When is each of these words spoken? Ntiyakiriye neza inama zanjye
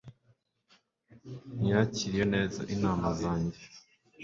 Ntiyakiriye 1.55 2.25
neza 2.35 2.61
inama 2.75 3.07
zanjye 3.19 3.59